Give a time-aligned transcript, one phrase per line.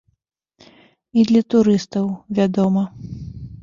[1.19, 2.05] І для турыстаў,
[2.41, 2.89] вядома.